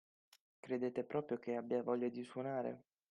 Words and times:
Credete 0.59 1.03
proprio 1.03 1.37
che 1.37 1.55
abbia 1.55 1.83
voglia 1.83 2.09
di 2.09 2.23
suonare? 2.23 2.85